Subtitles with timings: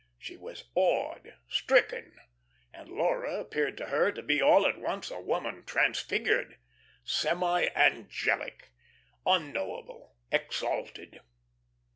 [0.17, 2.19] She was awed, stricken;
[2.73, 6.57] and Laura appeared to her to be all at once a woman transfigured,
[7.03, 8.71] semi angelic,
[9.27, 11.21] unknowable, exalted.